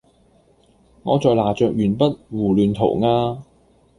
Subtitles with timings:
[1.03, 3.43] 我在拿著鉛筆胡亂塗鴉